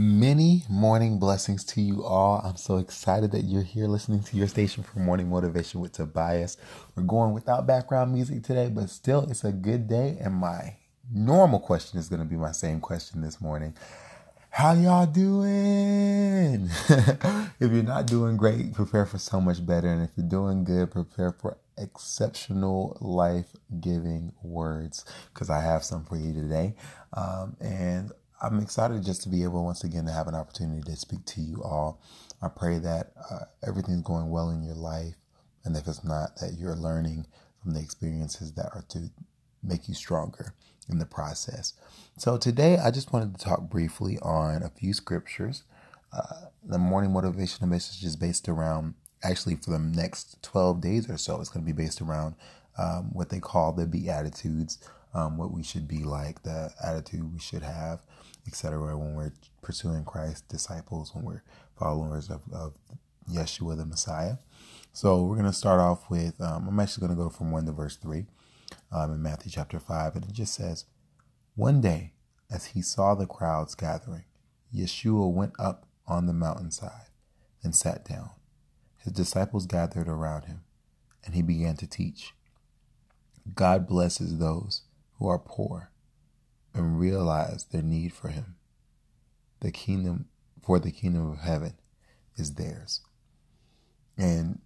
Many 0.00 0.62
morning 0.68 1.18
blessings 1.18 1.64
to 1.64 1.80
you 1.80 2.04
all. 2.04 2.40
I'm 2.44 2.54
so 2.54 2.76
excited 2.76 3.32
that 3.32 3.42
you're 3.42 3.64
here 3.64 3.88
listening 3.88 4.22
to 4.22 4.36
your 4.36 4.46
station 4.46 4.84
for 4.84 5.00
morning 5.00 5.28
motivation 5.28 5.80
with 5.80 5.90
Tobias. 5.90 6.56
We're 6.94 7.02
going 7.02 7.32
without 7.32 7.66
background 7.66 8.14
music 8.14 8.44
today, 8.44 8.68
but 8.68 8.90
still, 8.90 9.28
it's 9.28 9.42
a 9.42 9.50
good 9.50 9.88
day. 9.88 10.16
And 10.20 10.34
my 10.34 10.76
normal 11.12 11.58
question 11.58 11.98
is 11.98 12.08
going 12.08 12.20
to 12.20 12.28
be 12.28 12.36
my 12.36 12.52
same 12.52 12.78
question 12.78 13.22
this 13.22 13.40
morning. 13.40 13.74
How 14.50 14.74
y'all 14.74 15.04
doing? 15.04 16.70
if 17.58 17.72
you're 17.72 17.82
not 17.82 18.06
doing 18.06 18.36
great, 18.36 18.74
prepare 18.74 19.04
for 19.04 19.18
so 19.18 19.40
much 19.40 19.66
better. 19.66 19.88
And 19.88 20.04
if 20.04 20.10
you're 20.16 20.28
doing 20.28 20.62
good, 20.62 20.92
prepare 20.92 21.32
for 21.32 21.56
exceptional 21.76 22.96
life 23.00 23.56
giving 23.80 24.32
words 24.44 25.04
because 25.34 25.50
I 25.50 25.60
have 25.60 25.82
some 25.82 26.04
for 26.04 26.16
you 26.16 26.32
today. 26.32 26.76
Um, 27.14 27.56
and 27.60 28.12
I'm 28.40 28.60
excited 28.60 29.04
just 29.04 29.22
to 29.22 29.28
be 29.28 29.42
able 29.42 29.64
once 29.64 29.82
again 29.82 30.06
to 30.06 30.12
have 30.12 30.28
an 30.28 30.34
opportunity 30.34 30.82
to 30.82 30.96
speak 30.96 31.24
to 31.26 31.40
you 31.40 31.62
all. 31.62 32.00
I 32.40 32.48
pray 32.48 32.78
that 32.78 33.12
uh, 33.30 33.46
everything's 33.66 34.02
going 34.02 34.30
well 34.30 34.50
in 34.50 34.62
your 34.62 34.76
life, 34.76 35.14
and 35.64 35.76
if 35.76 35.88
it's 35.88 36.04
not, 36.04 36.36
that 36.40 36.54
you're 36.56 36.76
learning 36.76 37.26
from 37.60 37.74
the 37.74 37.80
experiences 37.80 38.52
that 38.52 38.70
are 38.74 38.84
to 38.90 39.10
make 39.62 39.88
you 39.88 39.94
stronger 39.94 40.54
in 40.88 40.98
the 40.98 41.06
process. 41.06 41.74
So 42.16 42.38
today, 42.38 42.78
I 42.78 42.92
just 42.92 43.12
wanted 43.12 43.36
to 43.36 43.44
talk 43.44 43.68
briefly 43.68 44.18
on 44.22 44.62
a 44.62 44.70
few 44.70 44.92
scriptures. 44.92 45.64
Uh, 46.12 46.46
the 46.64 46.78
morning 46.78 47.10
motivational 47.10 47.68
message 47.68 48.04
is 48.04 48.16
based 48.16 48.48
around 48.48 48.94
actually 49.22 49.56
for 49.56 49.70
the 49.70 49.78
next 49.78 50.40
12 50.42 50.80
days 50.80 51.10
or 51.10 51.18
so. 51.18 51.40
It's 51.40 51.50
going 51.50 51.66
to 51.66 51.72
be 51.72 51.76
based 51.76 52.00
around 52.00 52.36
um, 52.78 53.10
what 53.12 53.30
they 53.30 53.40
call 53.40 53.72
the 53.72 53.86
Beatitudes, 53.86 54.78
um, 55.14 55.36
what 55.36 55.52
we 55.52 55.62
should 55.62 55.88
be 55.88 56.04
like, 56.04 56.42
the 56.42 56.70
attitude 56.82 57.32
we 57.32 57.38
should 57.38 57.62
have 57.62 58.00
etc. 58.48 58.96
When 58.96 59.14
we're 59.14 59.32
pursuing 59.62 60.04
Christ, 60.04 60.48
disciples, 60.48 61.14
when 61.14 61.24
we're 61.24 61.42
followers 61.78 62.30
of, 62.30 62.40
of 62.52 62.74
Yeshua 63.30 63.76
the 63.76 63.86
Messiah. 63.86 64.38
So 64.92 65.22
we're 65.22 65.36
going 65.36 65.46
to 65.46 65.52
start 65.52 65.78
off 65.78 66.10
with, 66.10 66.40
um, 66.40 66.66
I'm 66.66 66.80
actually 66.80 67.06
going 67.06 67.16
to 67.16 67.22
go 67.22 67.28
from 67.28 67.52
1 67.52 67.66
to 67.66 67.72
verse 67.72 67.96
3 67.96 68.26
um, 68.90 69.12
in 69.12 69.22
Matthew 69.22 69.52
chapter 69.52 69.78
5. 69.78 70.16
And 70.16 70.24
it 70.24 70.32
just 70.32 70.54
says, 70.54 70.86
One 71.54 71.80
day, 71.80 72.14
as 72.50 72.66
he 72.66 72.82
saw 72.82 73.14
the 73.14 73.26
crowds 73.26 73.74
gathering, 73.76 74.24
Yeshua 74.74 75.30
went 75.30 75.52
up 75.58 75.86
on 76.06 76.26
the 76.26 76.32
mountainside 76.32 77.10
and 77.62 77.74
sat 77.74 78.04
down. 78.08 78.30
His 78.96 79.12
disciples 79.12 79.66
gathered 79.66 80.08
around 80.08 80.46
him, 80.46 80.62
and 81.24 81.34
he 81.34 81.42
began 81.42 81.76
to 81.76 81.86
teach. 81.86 82.34
God 83.54 83.86
blesses 83.86 84.38
those 84.38 84.82
who 85.18 85.28
are 85.28 85.38
poor 85.38 85.90
and 86.74 86.98
realize 86.98 87.64
their 87.64 87.82
need 87.82 88.12
for 88.12 88.28
him. 88.28 88.56
The 89.60 89.72
kingdom 89.72 90.26
for 90.62 90.78
the 90.78 90.92
kingdom 90.92 91.30
of 91.30 91.38
heaven 91.38 91.74
is 92.36 92.54
theirs. 92.54 93.00
And 94.16 94.60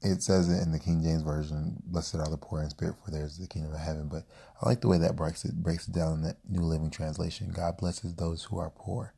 it 0.00 0.22
says 0.22 0.48
it 0.48 0.62
in 0.62 0.72
the 0.72 0.78
King 0.78 1.02
James 1.02 1.22
Version, 1.22 1.82
blessed 1.84 2.16
are 2.16 2.30
the 2.30 2.36
poor 2.36 2.62
in 2.62 2.70
spirit, 2.70 2.96
for 3.04 3.10
theirs 3.10 3.32
is 3.32 3.38
the 3.38 3.48
kingdom 3.48 3.74
of 3.74 3.80
heaven. 3.80 4.08
But 4.08 4.24
I 4.62 4.68
like 4.68 4.80
the 4.80 4.88
way 4.88 4.98
that 4.98 5.16
breaks 5.16 5.44
it 5.44 5.62
breaks 5.62 5.88
it 5.88 5.94
down 5.94 6.14
in 6.14 6.22
that 6.22 6.36
New 6.48 6.62
Living 6.62 6.90
Translation. 6.90 7.50
God 7.52 7.76
blesses 7.76 8.14
those 8.14 8.44
who 8.44 8.58
are 8.58 8.70
poor 8.70 9.14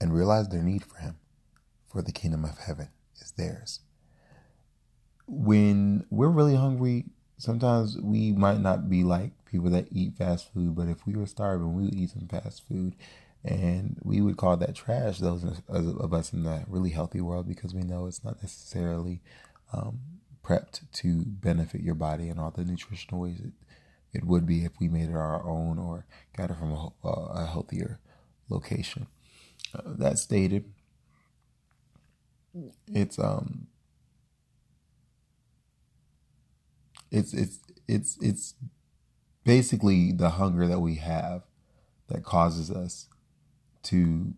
and 0.00 0.14
realize 0.14 0.48
their 0.48 0.62
need 0.62 0.84
for 0.84 0.96
him, 0.98 1.16
for 1.86 2.02
the 2.02 2.12
kingdom 2.12 2.44
of 2.44 2.58
heaven 2.58 2.88
is 3.20 3.32
theirs. 3.32 3.80
When 5.26 6.06
we're 6.10 6.28
really 6.28 6.56
hungry, 6.56 7.06
sometimes 7.38 7.98
we 8.00 8.32
might 8.32 8.60
not 8.60 8.88
be 8.88 9.04
like 9.04 9.32
people 9.44 9.70
that 9.70 9.88
eat 9.90 10.16
fast 10.16 10.52
food, 10.52 10.74
but 10.74 10.88
if 10.88 11.06
we 11.06 11.14
were 11.14 11.26
starving, 11.26 11.74
we 11.74 11.84
would 11.84 11.94
eat 11.94 12.10
some 12.10 12.28
fast 12.28 12.66
food. 12.66 12.94
And 13.44 13.98
we 14.02 14.22
would 14.22 14.38
call 14.38 14.56
that 14.56 14.74
trash, 14.74 15.18
those 15.18 15.44
of 15.68 16.14
us 16.14 16.32
in 16.32 16.44
the 16.44 16.64
really 16.66 16.90
healthy 16.90 17.20
world, 17.20 17.46
because 17.46 17.74
we 17.74 17.82
know 17.82 18.06
it's 18.06 18.24
not 18.24 18.40
necessarily 18.40 19.20
um, 19.72 20.00
prepped 20.42 20.80
to 20.94 21.24
benefit 21.26 21.82
your 21.82 21.94
body 21.94 22.28
in 22.28 22.38
all 22.38 22.50
the 22.50 22.64
nutritional 22.64 23.20
ways 23.20 23.40
it, 23.40 23.52
it 24.12 24.24
would 24.24 24.46
be 24.46 24.64
if 24.64 24.72
we 24.80 24.88
made 24.88 25.10
it 25.10 25.16
our 25.16 25.46
own 25.46 25.78
or 25.78 26.06
got 26.36 26.50
it 26.50 26.56
from 26.56 26.72
a, 26.72 27.08
a 27.08 27.46
healthier 27.46 27.98
location. 28.48 29.08
Uh, 29.74 29.82
that 29.86 30.18
stated, 30.18 30.64
it's 32.92 33.18
um 33.18 33.66
it's 37.14 37.32
it's 37.32 37.60
it's 37.86 38.18
it's 38.20 38.54
basically 39.44 40.10
the 40.12 40.30
hunger 40.30 40.66
that 40.66 40.80
we 40.80 40.96
have 40.96 41.42
that 42.08 42.24
causes 42.24 42.70
us 42.70 43.08
to 43.84 44.34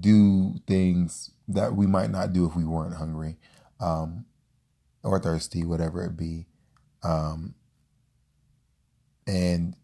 do 0.00 0.54
things 0.66 1.30
that 1.48 1.74
we 1.74 1.86
might 1.86 2.10
not 2.10 2.32
do 2.32 2.46
if 2.46 2.54
we 2.54 2.64
weren't 2.64 2.96
hungry 2.96 3.36
um, 3.80 4.26
or 5.02 5.18
thirsty, 5.18 5.64
whatever 5.64 6.04
it 6.04 6.16
be. 6.16 6.46
Um, 7.02 7.54
and 9.26 9.74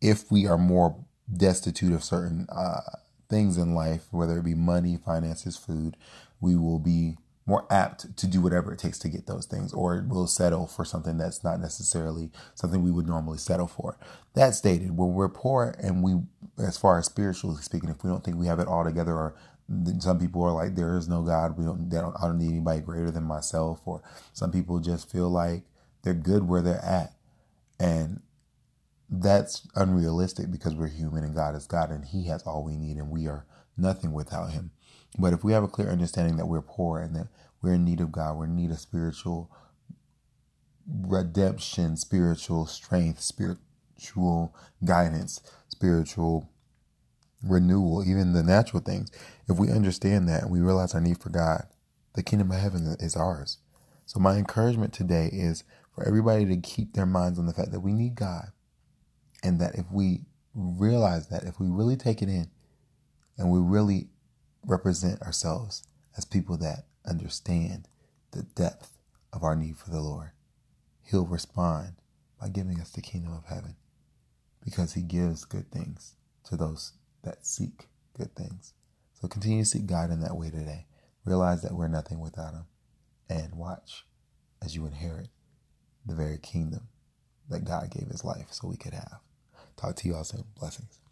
if 0.00 0.30
we 0.30 0.46
are 0.46 0.58
more 0.58 1.04
destitute 1.32 1.92
of 1.92 2.04
certain 2.04 2.46
uh, 2.50 2.80
things 3.28 3.56
in 3.56 3.74
life, 3.74 4.06
whether 4.10 4.38
it 4.38 4.44
be 4.44 4.54
money, 4.54 4.96
finances, 4.96 5.56
food, 5.56 5.96
we 6.40 6.56
will 6.56 6.78
be 6.78 7.16
more 7.48 7.66
apt 7.72 8.16
to 8.18 8.28
do 8.28 8.42
whatever 8.42 8.72
it 8.72 8.78
takes 8.78 8.98
to 9.00 9.08
get 9.08 9.26
those 9.26 9.46
things, 9.46 9.72
or 9.72 10.04
we'll 10.06 10.28
settle 10.28 10.66
for 10.68 10.84
something 10.84 11.18
that's 11.18 11.42
not 11.42 11.60
necessarily 11.60 12.30
something 12.54 12.82
we 12.82 12.92
would 12.92 13.08
normally 13.08 13.38
settle 13.38 13.66
for. 13.66 13.98
That 14.34 14.54
stated, 14.54 14.96
when 14.98 15.14
we're 15.14 15.30
poor 15.30 15.74
and 15.82 16.04
we, 16.04 16.16
as 16.62 16.78
far 16.78 16.98
as 16.98 17.06
spiritually 17.06 17.56
speaking, 17.62 17.90
if 17.90 18.04
we 18.04 18.10
don't 18.10 18.22
think 18.22 18.36
we 18.36 18.46
have 18.48 18.60
it 18.60 18.68
all 18.68 18.84
together, 18.84 19.14
or 19.14 19.34
some 19.98 20.20
people 20.20 20.44
are 20.44 20.52
like, 20.52 20.76
there 20.76 20.96
is 20.98 21.08
no 21.08 21.22
God, 21.22 21.58
we 21.58 21.64
don't, 21.64 21.88
don't 21.88 22.14
I 22.22 22.26
don't 22.26 22.38
need 22.38 22.50
anybody 22.50 22.82
greater 22.82 23.10
than 23.10 23.24
myself, 23.24 23.80
or 23.86 24.02
some 24.34 24.52
people 24.52 24.78
just 24.78 25.10
feel 25.10 25.30
like 25.30 25.64
they're 26.02 26.14
good 26.14 26.46
where 26.46 26.62
they're 26.62 26.84
at. 26.84 27.14
And 27.80 28.20
that's 29.10 29.66
unrealistic 29.74 30.50
because 30.50 30.74
we're 30.74 30.88
human 30.88 31.24
and 31.24 31.34
God 31.34 31.56
is 31.56 31.66
God 31.66 31.90
and 31.90 32.04
He 32.04 32.26
has 32.26 32.42
all 32.42 32.62
we 32.62 32.76
need 32.76 32.96
and 32.98 33.10
we 33.10 33.26
are 33.26 33.46
nothing 33.76 34.12
without 34.12 34.50
Him. 34.52 34.70
But 35.16 35.32
if 35.32 35.44
we 35.44 35.52
have 35.52 35.62
a 35.62 35.68
clear 35.68 35.90
understanding 35.90 36.36
that 36.36 36.46
we're 36.46 36.62
poor 36.62 37.00
and 37.00 37.14
that 37.16 37.28
we're 37.62 37.74
in 37.74 37.84
need 37.84 38.00
of 38.00 38.12
God, 38.12 38.36
we're 38.36 38.44
in 38.44 38.56
need 38.56 38.70
of 38.70 38.78
spiritual 38.78 39.50
redemption, 40.86 41.96
spiritual 41.96 42.66
strength, 42.66 43.20
spiritual 43.20 44.54
guidance, 44.84 45.40
spiritual 45.68 46.50
renewal, 47.42 48.04
even 48.08 48.32
the 48.32 48.42
natural 48.42 48.82
things. 48.82 49.10
If 49.48 49.58
we 49.58 49.70
understand 49.70 50.28
that 50.28 50.42
and 50.42 50.50
we 50.50 50.60
realize 50.60 50.94
our 50.94 51.00
need 51.00 51.20
for 51.20 51.30
God, 51.30 51.66
the 52.14 52.22
kingdom 52.22 52.50
of 52.50 52.58
heaven 52.58 52.96
is 53.00 53.16
ours. 53.16 53.58
So 54.06 54.18
my 54.20 54.36
encouragement 54.36 54.92
today 54.92 55.28
is 55.32 55.64
for 55.94 56.06
everybody 56.06 56.46
to 56.46 56.56
keep 56.56 56.94
their 56.94 57.06
minds 57.06 57.38
on 57.38 57.46
the 57.46 57.52
fact 57.52 57.72
that 57.72 57.80
we 57.80 57.92
need 57.92 58.14
God 58.14 58.48
and 59.42 59.60
that 59.60 59.74
if 59.74 59.86
we 59.92 60.22
realize 60.54 61.28
that, 61.28 61.44
if 61.44 61.60
we 61.60 61.66
really 61.68 61.96
take 61.96 62.22
it 62.22 62.28
in 62.28 62.50
and 63.36 63.50
we 63.50 63.58
really 63.58 64.08
represent 64.66 65.22
ourselves 65.22 65.84
as 66.16 66.24
people 66.24 66.56
that 66.58 66.86
understand 67.06 67.88
the 68.32 68.42
depth 68.42 68.98
of 69.32 69.42
our 69.42 69.56
need 69.56 69.76
for 69.76 69.90
the 69.90 70.00
Lord. 70.00 70.30
He'll 71.02 71.26
respond 71.26 71.94
by 72.40 72.48
giving 72.48 72.80
us 72.80 72.90
the 72.90 73.02
kingdom 73.02 73.32
of 73.32 73.46
heaven 73.46 73.76
because 74.64 74.94
he 74.94 75.02
gives 75.02 75.44
good 75.44 75.70
things 75.70 76.14
to 76.44 76.56
those 76.56 76.92
that 77.22 77.46
seek 77.46 77.88
good 78.16 78.34
things. 78.34 78.74
So 79.20 79.28
continue 79.28 79.62
to 79.62 79.68
seek 79.68 79.86
God 79.86 80.10
in 80.10 80.20
that 80.20 80.36
way 80.36 80.50
today. 80.50 80.86
Realize 81.24 81.62
that 81.62 81.74
we're 81.74 81.88
nothing 81.88 82.20
without 82.20 82.54
him 82.54 82.66
and 83.28 83.54
watch 83.56 84.04
as 84.62 84.74
you 84.74 84.86
inherit 84.86 85.28
the 86.06 86.14
very 86.14 86.38
kingdom 86.38 86.88
that 87.48 87.64
God 87.64 87.90
gave 87.90 88.08
his 88.08 88.24
life 88.24 88.48
so 88.50 88.68
we 88.68 88.76
could 88.76 88.94
have. 88.94 89.20
Talk 89.76 89.96
to 89.96 90.08
you 90.08 90.14
all 90.16 90.24
soon. 90.24 90.44
Blessings. 90.58 91.00